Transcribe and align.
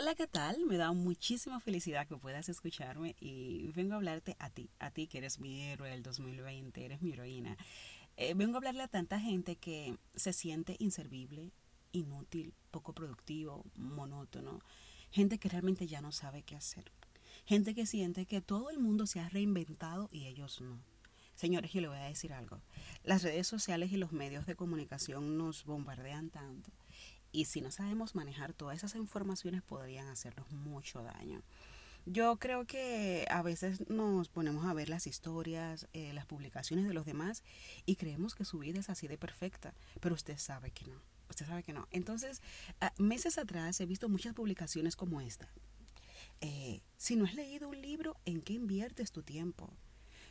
Hola, 0.00 0.14
¿qué 0.14 0.26
tal? 0.26 0.64
Me 0.64 0.78
da 0.78 0.92
muchísima 0.92 1.60
felicidad 1.60 2.06
que 2.08 2.16
puedas 2.16 2.48
escucharme 2.48 3.16
y 3.20 3.70
vengo 3.72 3.92
a 3.92 3.96
hablarte 3.96 4.34
a 4.38 4.48
ti, 4.48 4.70
a 4.78 4.90
ti 4.90 5.06
que 5.06 5.18
eres 5.18 5.40
mi 5.40 5.60
héroe 5.60 5.90
del 5.90 6.02
2020, 6.02 6.82
eres 6.82 7.02
mi 7.02 7.12
heroína. 7.12 7.58
Eh, 8.16 8.32
vengo 8.32 8.54
a 8.54 8.56
hablarle 8.60 8.82
a 8.82 8.88
tanta 8.88 9.20
gente 9.20 9.56
que 9.56 9.98
se 10.14 10.32
siente 10.32 10.74
inservible, 10.78 11.52
inútil, 11.92 12.54
poco 12.70 12.94
productivo, 12.94 13.66
monótono, 13.76 14.60
gente 15.10 15.36
que 15.36 15.50
realmente 15.50 15.86
ya 15.86 16.00
no 16.00 16.12
sabe 16.12 16.44
qué 16.44 16.56
hacer, 16.56 16.90
gente 17.44 17.74
que 17.74 17.84
siente 17.84 18.24
que 18.24 18.40
todo 18.40 18.70
el 18.70 18.78
mundo 18.78 19.06
se 19.06 19.20
ha 19.20 19.28
reinventado 19.28 20.08
y 20.10 20.28
ellos 20.28 20.62
no. 20.62 20.80
Señores, 21.34 21.74
yo 21.74 21.82
le 21.82 21.88
voy 21.88 21.98
a 21.98 22.04
decir 22.04 22.32
algo. 22.32 22.62
Las 23.04 23.22
redes 23.22 23.46
sociales 23.46 23.92
y 23.92 23.98
los 23.98 24.12
medios 24.12 24.46
de 24.46 24.56
comunicación 24.56 25.36
nos 25.36 25.66
bombardean 25.66 26.30
tanto 26.30 26.70
y 27.32 27.46
si 27.46 27.60
no 27.60 27.70
sabemos 27.70 28.14
manejar 28.14 28.52
todas 28.52 28.76
esas 28.76 28.94
informaciones 28.94 29.62
podrían 29.62 30.08
hacernos 30.08 30.50
mucho 30.50 31.02
daño. 31.02 31.42
Yo 32.06 32.38
creo 32.38 32.66
que 32.66 33.26
a 33.30 33.42
veces 33.42 33.88
nos 33.88 34.28
ponemos 34.28 34.64
a 34.64 34.74
ver 34.74 34.88
las 34.88 35.06
historias, 35.06 35.86
eh, 35.92 36.12
las 36.14 36.26
publicaciones 36.26 36.86
de 36.86 36.94
los 36.94 37.04
demás 37.04 37.44
y 37.84 37.96
creemos 37.96 38.34
que 38.34 38.44
su 38.44 38.58
vida 38.58 38.80
es 38.80 38.88
así 38.88 39.06
de 39.06 39.18
perfecta, 39.18 39.74
pero 40.00 40.14
usted 40.14 40.38
sabe 40.38 40.70
que 40.70 40.86
no. 40.86 41.00
Usted 41.28 41.46
sabe 41.46 41.62
que 41.62 41.72
no. 41.72 41.86
Entonces, 41.92 42.42
meses 42.98 43.38
atrás 43.38 43.80
he 43.80 43.86
visto 43.86 44.08
muchas 44.08 44.34
publicaciones 44.34 44.96
como 44.96 45.20
esta. 45.20 45.48
Eh, 46.40 46.82
si 46.96 47.14
no 47.16 47.24
has 47.24 47.34
leído 47.34 47.68
un 47.68 47.80
libro, 47.80 48.16
¿en 48.24 48.40
qué 48.40 48.54
inviertes 48.54 49.12
tu 49.12 49.22
tiempo? 49.22 49.72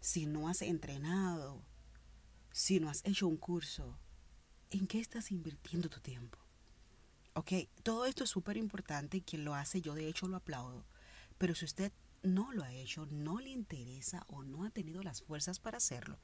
Si 0.00 0.26
no 0.26 0.48
has 0.48 0.62
entrenado, 0.62 1.64
si 2.52 2.78
no 2.78 2.90
has 2.90 3.04
hecho 3.04 3.26
un 3.26 3.38
curso, 3.38 3.98
¿en 4.70 4.86
qué 4.86 5.00
estás 5.00 5.32
invirtiendo 5.32 5.88
tu 5.88 6.00
tiempo? 6.00 6.43
Ok, 7.36 7.52
todo 7.82 8.06
esto 8.06 8.22
es 8.22 8.30
súper 8.30 8.56
importante 8.56 9.16
y 9.16 9.20
quien 9.20 9.44
lo 9.44 9.54
hace, 9.54 9.80
yo 9.80 9.94
de 9.94 10.08
hecho 10.08 10.28
lo 10.28 10.36
aplaudo. 10.36 10.84
Pero 11.36 11.56
si 11.56 11.64
usted 11.64 11.92
no 12.22 12.52
lo 12.52 12.62
ha 12.62 12.72
hecho, 12.72 13.06
no 13.10 13.40
le 13.40 13.50
interesa 13.50 14.24
o 14.28 14.44
no 14.44 14.64
ha 14.64 14.70
tenido 14.70 15.02
las 15.02 15.22
fuerzas 15.22 15.58
para 15.58 15.78
hacerlo, 15.78 16.18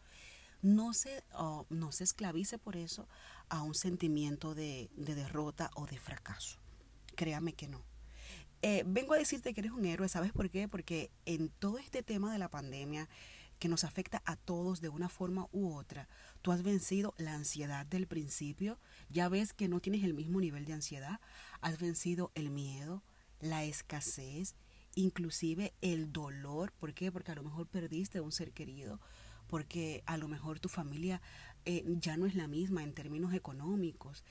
no 0.63 0.93
se, 0.93 1.25
no 1.69 1.91
se 1.91 2.05
esclavice 2.05 2.59
por 2.59 2.77
eso 2.77 3.09
a 3.49 3.63
un 3.63 3.75
sentimiento 3.75 4.55
de, 4.55 4.89
derrota 4.95 5.71
o 5.75 5.87
de 5.87 5.99
fracaso. 5.99 6.61
Créame 7.17 7.55
que 7.55 7.67
no. 7.67 7.83
Eh, 8.63 8.85
vengo 8.87 9.15
a 9.15 9.19
decirte 9.19 9.53
que 9.53 9.63
eres 9.63 9.73
un 9.73 9.87
héroe, 9.87 10.09
¿sabes 10.09 10.33
por 10.33 10.49
qué? 10.49 10.69
Porque 10.69 11.11
en 11.25 11.49
todo 11.49 11.79
este 11.79 12.05
tema 12.05 12.33
de 12.33 12.39
la 12.39 12.51
pandemia, 12.51 13.09
que 13.61 13.69
nos 13.69 13.85
afecta 13.85 14.23
a 14.25 14.35
todos 14.35 14.81
de 14.81 14.89
una 14.89 15.09
forma 15.09 15.47
u 15.53 15.73
otra. 15.75 16.09
Tú 16.43 16.51
has 16.51 16.65
vencido 16.65 17.15
la 17.19 17.35
ansiedad 17.35 17.87
del 17.87 18.09
principio, 18.09 18.81
ya 19.11 19.29
ves 19.29 19.53
que 19.53 19.69
no 19.69 19.79
tienes 19.79 20.03
el 20.03 20.15
mismo 20.15 20.41
nivel 20.41 20.65
de 20.65 20.73
ansiedad, 20.73 21.21
has 21.61 21.79
vencido 21.79 22.33
el 22.35 22.51
miedo, 22.51 23.05
la 23.39 23.63
escasez, 23.65 24.57
inclusive 24.95 25.75
el 25.83 26.11
dolor. 26.11 26.73
¿Por 26.73 26.95
qué? 26.95 27.13
Porque 27.13 27.33
a 27.33 27.37
lo 27.37 27.45
mejor 27.45 27.69
perdiste 27.69 28.19
a 28.19 28.23
un 28.23 28.33
ser 28.33 28.53
querido, 28.53 28.99
porque 29.47 30.03
a 30.07 30.17
lo 30.17 30.27
mejor 30.27 30.59
tu 30.59 30.71
familia 30.71 31.21
eh, 31.67 31.85
ya 32.01 32.17
no 32.17 32.27
es 32.27 32.35
la 32.35 32.49
misma 32.49 32.83
en 32.83 32.95
términos 32.95 33.35
económicos 33.35 34.25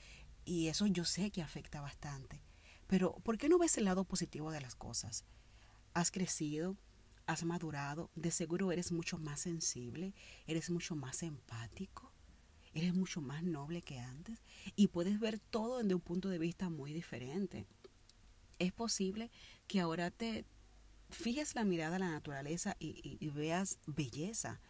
y 0.44 0.66
eso 0.66 0.86
yo 0.88 1.04
sé 1.04 1.30
que 1.30 1.42
afecta 1.42 1.80
bastante. 1.80 2.42
Pero 2.88 3.14
¿por 3.22 3.38
qué 3.38 3.48
no 3.48 3.58
ves 3.58 3.78
el 3.78 3.84
lado 3.84 4.04
positivo 4.04 4.50
de 4.50 4.60
las 4.60 4.74
cosas? 4.74 5.24
Has 5.94 6.10
crecido, 6.10 6.76
has 7.30 7.44
madurado, 7.44 8.10
de 8.16 8.30
seguro 8.32 8.72
eres 8.72 8.90
mucho 8.90 9.16
más 9.16 9.40
sensible, 9.40 10.14
eres 10.46 10.68
mucho 10.68 10.96
más 10.96 11.22
empático, 11.22 12.12
eres 12.74 12.92
mucho 12.92 13.20
más 13.20 13.44
noble 13.44 13.82
que 13.82 14.00
antes 14.00 14.42
y 14.74 14.88
puedes 14.88 15.20
ver 15.20 15.38
todo 15.38 15.78
desde 15.78 15.94
un 15.94 16.00
punto 16.00 16.28
de 16.28 16.38
vista 16.38 16.68
muy 16.68 16.92
diferente. 16.92 17.66
Es 18.58 18.72
posible 18.72 19.30
que 19.68 19.80
ahora 19.80 20.10
te 20.10 20.44
fijes 21.08 21.54
la 21.54 21.64
mirada 21.64 21.96
a 21.96 22.00
la 22.00 22.10
naturaleza 22.10 22.76
y, 22.80 23.18
y 23.20 23.28
veas 23.28 23.78
belleza 23.86 24.60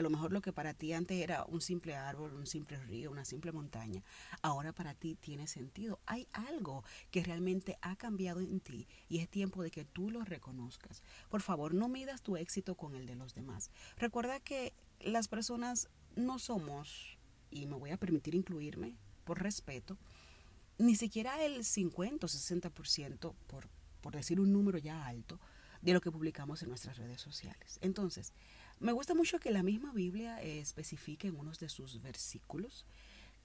a 0.00 0.02
lo 0.02 0.10
mejor 0.10 0.32
lo 0.32 0.40
que 0.40 0.52
para 0.52 0.72
ti 0.72 0.94
antes 0.94 1.20
era 1.20 1.44
un 1.44 1.60
simple 1.60 1.94
árbol, 1.94 2.32
un 2.32 2.46
simple 2.46 2.78
río, 2.78 3.10
una 3.10 3.26
simple 3.26 3.52
montaña, 3.52 4.02
ahora 4.40 4.72
para 4.72 4.94
ti 4.94 5.14
tiene 5.14 5.46
sentido. 5.46 6.00
Hay 6.06 6.26
algo 6.32 6.84
que 7.10 7.22
realmente 7.22 7.76
ha 7.82 7.96
cambiado 7.96 8.40
en 8.40 8.60
ti 8.60 8.88
y 9.10 9.18
es 9.18 9.28
tiempo 9.28 9.62
de 9.62 9.70
que 9.70 9.84
tú 9.84 10.10
lo 10.10 10.24
reconozcas. 10.24 11.02
Por 11.28 11.42
favor, 11.42 11.74
no 11.74 11.88
midas 11.88 12.22
tu 12.22 12.38
éxito 12.38 12.76
con 12.76 12.94
el 12.94 13.06
de 13.06 13.14
los 13.14 13.34
demás. 13.34 13.70
Recuerda 13.98 14.40
que 14.40 14.72
las 15.00 15.28
personas 15.28 15.90
no 16.16 16.38
somos, 16.38 17.18
y 17.50 17.66
me 17.66 17.76
voy 17.76 17.90
a 17.90 17.98
permitir 17.98 18.34
incluirme 18.34 18.96
por 19.24 19.42
respeto, 19.42 19.98
ni 20.78 20.96
siquiera 20.96 21.44
el 21.44 21.62
50 21.62 22.24
o 22.24 22.28
60%, 22.28 23.34
por, 23.46 23.68
por 24.00 24.14
decir 24.14 24.40
un 24.40 24.50
número 24.50 24.78
ya 24.78 25.06
alto, 25.06 25.38
de 25.82 25.92
lo 25.92 26.00
que 26.00 26.10
publicamos 26.10 26.62
en 26.62 26.68
nuestras 26.68 26.96
redes 26.96 27.20
sociales. 27.20 27.78
Entonces, 27.80 28.32
me 28.80 28.92
gusta 28.92 29.14
mucho 29.14 29.38
que 29.38 29.50
la 29.50 29.62
misma 29.62 29.92
Biblia 29.92 30.40
especifique 30.42 31.28
en 31.28 31.36
unos 31.36 31.58
de 31.60 31.68
sus 31.68 32.00
versículos 32.00 32.86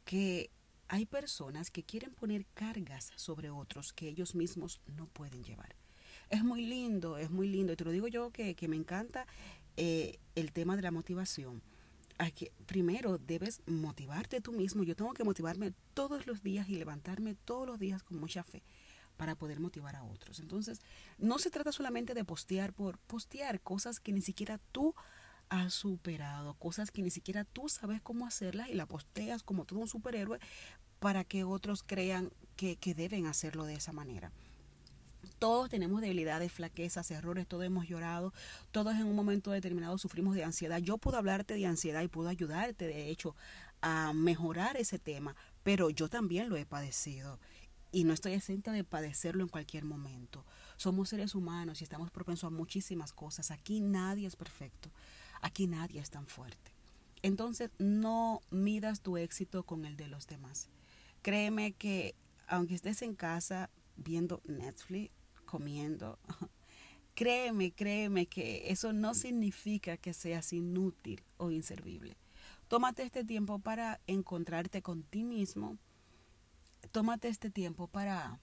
que 0.05 0.49
hay 0.87 1.05
personas 1.05 1.71
que 1.71 1.83
quieren 1.83 2.13
poner 2.13 2.45
cargas 2.53 3.11
sobre 3.15 3.49
otros 3.49 3.91
que 3.91 4.07
ellos 4.07 4.35
mismos 4.35 4.79
no 4.95 5.07
pueden 5.07 5.43
llevar. 5.43 5.75
Es 6.29 6.43
muy 6.43 6.65
lindo, 6.65 7.17
es 7.17 7.29
muy 7.29 7.47
lindo. 7.47 7.73
Y 7.73 7.75
te 7.75 7.83
lo 7.83 7.91
digo 7.91 8.07
yo 8.07 8.31
que, 8.31 8.55
me 8.67 8.75
encanta 8.75 9.27
eh, 9.77 10.19
el 10.35 10.51
tema 10.53 10.75
de 10.75 10.83
la 10.83 10.91
motivación. 10.91 11.61
Aquí, 12.17 12.49
primero 12.65 13.17
debes 13.17 13.61
motivarte 13.65 14.39
tú 14.41 14.53
mismo. 14.53 14.83
Yo 14.83 14.95
tengo 14.95 15.13
que 15.13 15.23
motivarme 15.23 15.73
todos 15.93 16.27
los 16.27 16.43
días 16.43 16.69
y 16.69 16.75
levantarme 16.75 17.35
todos 17.35 17.67
los 17.67 17.77
días 17.79 18.03
con 18.03 18.17
mucha 18.19 18.43
fe 18.43 18.63
para 19.17 19.35
poder 19.35 19.59
motivar 19.59 19.95
a 19.95 20.03
otros. 20.03 20.39
Entonces, 20.39 20.81
no 21.17 21.39
se 21.39 21.49
trata 21.49 21.71
solamente 21.71 22.13
de 22.13 22.23
postear 22.23 22.73
por 22.73 22.97
postear 22.99 23.61
cosas 23.61 23.99
que 23.99 24.11
ni 24.11 24.21
siquiera 24.21 24.59
tú 24.71 24.95
has 25.49 25.73
superado, 25.73 26.53
cosas 26.55 26.91
que 26.91 27.01
ni 27.01 27.09
siquiera 27.09 27.43
tú 27.43 27.69
sabes 27.69 28.01
cómo 28.01 28.25
hacerlas 28.25 28.69
y 28.69 28.73
la 28.73 28.85
posteas 28.85 29.43
como 29.43 29.65
todo 29.65 29.79
un 29.79 29.87
superhéroe 29.87 30.39
para 30.99 31.23
que 31.23 31.43
otros 31.43 31.83
crean 31.83 32.31
que, 32.55 32.77
que 32.77 32.93
deben 32.93 33.25
hacerlo 33.27 33.65
de 33.65 33.75
esa 33.75 33.91
manera. 33.91 34.31
Todos 35.39 35.69
tenemos 35.69 36.01
debilidades, 36.01 36.51
flaquezas, 36.51 37.11
errores, 37.11 37.47
todos 37.47 37.65
hemos 37.65 37.87
llorado, 37.87 38.33
todos 38.71 38.95
en 38.95 39.05
un 39.05 39.15
momento 39.15 39.51
determinado 39.51 39.97
sufrimos 39.97 40.35
de 40.35 40.43
ansiedad. 40.43 40.79
Yo 40.79 40.97
puedo 40.97 41.17
hablarte 41.17 41.55
de 41.55 41.65
ansiedad 41.65 42.01
y 42.01 42.07
puedo 42.07 42.29
ayudarte, 42.29 42.87
de 42.87 43.09
hecho, 43.09 43.35
a 43.81 44.13
mejorar 44.13 44.77
ese 44.77 44.99
tema, 44.99 45.35
pero 45.63 45.89
yo 45.89 46.09
también 46.09 46.49
lo 46.49 46.55
he 46.55 46.65
padecido 46.65 47.39
y 47.91 48.03
no 48.03 48.13
estoy 48.13 48.33
exenta 48.33 48.71
de 48.71 48.83
padecerlo 48.83 49.41
en 49.41 49.49
cualquier 49.49 49.85
momento. 49.85 50.45
Somos 50.75 51.09
seres 51.09 51.33
humanos 51.33 51.79
y 51.79 51.85
estamos 51.85 52.11
propensos 52.11 52.47
a 52.47 52.49
muchísimas 52.49 53.13
cosas. 53.13 53.51
Aquí 53.51 53.79
nadie 53.79 54.27
es 54.27 54.35
perfecto. 54.35 54.89
Aquí 55.41 55.67
nadie 55.67 56.01
es 56.01 56.09
tan 56.09 56.27
fuerte. 56.27 56.71
Entonces 57.21 57.71
no 57.79 58.41
midas 58.51 59.01
tu 59.01 59.17
éxito 59.17 59.63
con 59.63 59.85
el 59.85 59.97
de 59.97 60.07
los 60.07 60.27
demás. 60.27 60.69
Créeme 61.21 61.73
que 61.73 62.15
aunque 62.47 62.75
estés 62.75 63.01
en 63.01 63.15
casa 63.15 63.69
viendo 63.95 64.41
Netflix, 64.45 65.11
comiendo, 65.45 66.19
créeme, 67.15 67.71
créeme 67.71 68.27
que 68.27 68.71
eso 68.71 68.93
no 68.93 69.13
significa 69.13 69.97
que 69.97 70.13
seas 70.13 70.53
inútil 70.53 71.23
o 71.37 71.49
inservible. 71.49 72.17
Tómate 72.67 73.03
este 73.03 73.23
tiempo 73.23 73.59
para 73.59 73.99
encontrarte 74.07 74.81
con 74.81 75.03
ti 75.03 75.23
mismo. 75.23 75.77
Tómate 76.91 77.27
este 77.27 77.49
tiempo 77.49 77.87
para, 77.87 78.39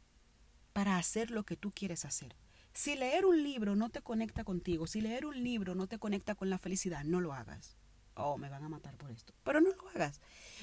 para 0.72 0.96
hacer 0.96 1.30
lo 1.30 1.44
que 1.44 1.56
tú 1.56 1.72
quieres 1.72 2.04
hacer. 2.04 2.34
Si 2.74 2.96
leer 2.96 3.26
un 3.26 3.42
libro 3.42 3.76
no 3.76 3.90
te 3.90 4.00
conecta 4.00 4.44
contigo, 4.44 4.86
si 4.86 5.02
leer 5.02 5.26
un 5.26 5.42
libro 5.42 5.74
no 5.74 5.86
te 5.86 5.98
conecta 5.98 6.34
con 6.34 6.48
la 6.48 6.56
felicidad, 6.56 7.04
no 7.04 7.20
lo 7.20 7.34
hagas. 7.34 7.76
Oh, 8.14 8.36
me 8.36 8.48
van 8.48 8.64
a 8.64 8.68
matar 8.68 8.96
por 8.96 9.10
esto. 9.10 9.34
Pero 9.42 9.60
no 9.60 9.70
lo 9.74 9.88
hagas. 9.90 10.20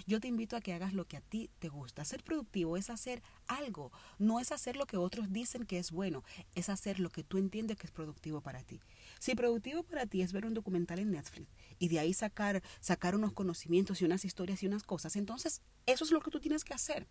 Yo 0.08 0.20
te 0.20 0.28
invito 0.28 0.56
a 0.56 0.62
que 0.62 0.74
hagas 0.74 0.94
lo 0.94 1.06
que 1.06 1.18
a 1.18 1.22
ti 1.22 1.50
te 1.60 1.68
gusta. 1.68 2.06
Ser 2.06 2.24
productivo 2.24 2.78
es 2.78 2.90
hacer 2.90 3.22
algo, 3.48 3.92
no 4.18 4.40
es 4.40 4.52
hacer 4.52 4.76
lo 4.76 4.86
que 4.86 4.98
otros 4.98 5.32
dicen 5.32 5.66
que 5.66 5.78
es 5.78 5.92
bueno, 5.92 6.24
es 6.56 6.70
hacer 6.70 7.00
lo 7.00 7.10
que 7.12 7.24
tú 7.24 7.38
entiendes 7.38 7.78
que 7.78 7.88
es 7.88 7.92
productivo 7.92 8.42
para 8.42 8.64
ti. 8.64 8.80
Si 9.20 9.36
productivo 9.36 9.84
para 9.84 10.06
ti 10.08 10.22
es 10.22 10.34
ver 10.34 10.46
un 10.46 10.54
documental 10.56 11.00
en 11.00 11.12
Netflix 11.12 11.48
y 11.78 11.90
de 11.90 12.00
ahí 12.00 12.14
sacar, 12.14 12.64
sacar 12.80 13.16
unos 13.16 13.34
conocimientos 13.34 14.02
y 14.02 14.06
unas 14.06 14.26
historias 14.26 14.64
y 14.64 14.68
unas 14.68 14.84
cosas, 14.84 15.16
entonces 15.16 15.62
eso 15.86 16.06
es 16.06 16.12
lo 16.12 16.22
que 16.22 16.32
tú 16.32 16.40
tienes 16.40 16.64
que 16.64 16.74
hacer. 16.74 17.08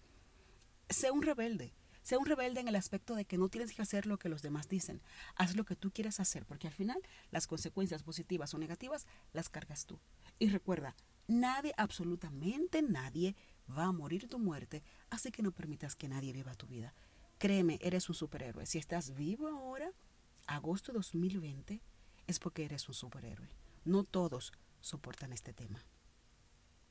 Sé 0.89 1.11
un 1.11 1.23
rebelde. 1.23 1.73
Sea 2.09 2.19
un 2.19 2.25
rebelde 2.25 2.61
en 2.61 2.69
el 2.69 2.77
aspecto 2.77 3.15
de 3.15 3.27
que 3.27 3.37
no 3.37 3.51
tienes 3.51 3.75
que 3.75 3.83
hacer 3.83 4.07
lo 4.07 4.19
que 4.19 4.31
los 4.31 4.41
demás 4.41 4.67
dicen. 4.67 5.03
Haz 5.35 5.57
lo 5.57 5.67
que 5.67 5.77
tú 5.77 5.91
quieres 5.91 6.21
hacer, 6.21 6.47
porque 6.47 6.67
al 6.67 6.73
final 6.73 7.03
las 7.31 7.47
consecuencias 7.47 8.03
positivas 8.03 8.55
o 8.55 8.59
negativas 8.59 9.07
las 9.35 9.51
cargas 9.51 9.85
tú. 9.85 10.01
Y 10.39 10.49
recuerda, 10.49 10.97
nadie, 11.27 11.75
absolutamente 11.77 12.81
nadie, 12.81 13.37
va 13.71 13.85
a 13.85 13.93
morir 13.93 14.27
tu 14.27 14.39
muerte, 14.39 14.83
así 15.11 15.31
que 15.31 15.43
no 15.43 15.53
permitas 15.53 15.97
que 15.97 16.09
nadie 16.09 16.33
viva 16.33 16.55
tu 16.55 16.67
vida. 16.67 16.95
Créeme, 17.37 17.79
eres 17.83 18.09
un 18.09 18.15
superhéroe. 18.15 18.65
Si 18.65 18.79
estás 18.79 19.15
vivo 19.15 19.47
ahora, 19.47 19.93
agosto 20.47 20.93
de 20.93 21.01
2020, 21.01 21.83
es 22.27 22.39
porque 22.39 22.65
eres 22.65 22.89
un 22.89 22.95
superhéroe. 22.95 23.51
No 23.85 24.05
todos 24.05 24.55
soportan 24.81 25.35
este 25.35 25.53
tema. 25.53 25.85